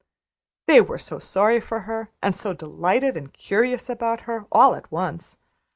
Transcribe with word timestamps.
They 0.65 0.81
were 0.81 0.97
so 0.97 1.19
sorry 1.19 1.61
for 1.61 1.81
her, 1.81 2.09
and 2.23 2.35
so 2.35 2.53
delighted 2.53 3.15
and 3.15 3.31
curious 3.31 3.87
about 3.87 4.21
her, 4.21 4.47
all 4.51 4.73
at 4.73 4.91
once. 4.91 5.37